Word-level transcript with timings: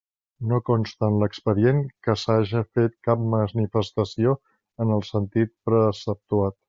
No 0.51 0.59
consta 0.67 1.09
en 1.11 1.17
l'expedient 1.23 1.81
que 2.07 2.15
s'haja 2.21 2.63
fet 2.79 2.95
cap 3.09 3.27
manifestació 3.35 4.35
en 4.87 4.95
el 4.97 5.05
sentit 5.11 5.55
preceptuat. 5.71 6.59